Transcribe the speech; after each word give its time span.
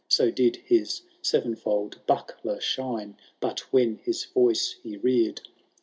So 0.09 0.31
did 0.31 0.63
hlB 0.67 1.01
sevenfold 1.21 1.99
buckler 2.07 2.59
shine 2.59 3.13
v— 3.13 3.17
But 3.39 3.59
when 3.71 3.97
his 3.97 4.25
voice 4.25 4.77
he 4.81 4.97
reared. 4.97 5.41